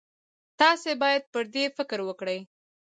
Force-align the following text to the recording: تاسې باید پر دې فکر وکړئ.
تاسې 0.59 0.89
باید 1.01 1.23
پر 1.33 1.43
دې 1.53 1.65
فکر 1.77 1.99
وکړئ. 2.07 2.39